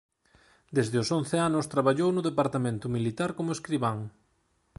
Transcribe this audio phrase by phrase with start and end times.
[0.75, 3.97] Desde os once anos traballou no departamento militar como escribán.